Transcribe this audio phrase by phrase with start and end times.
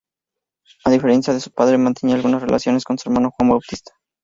[0.83, 3.91] A diferencia de su padre, mantenía algunas relaciones con su hermano Juan Bautista.